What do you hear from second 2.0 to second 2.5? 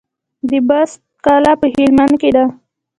کې ده